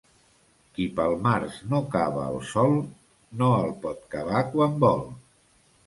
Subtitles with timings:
[0.77, 2.75] Qui pel març no cava el sòl,
[3.43, 5.11] no el pot cavar quan vol.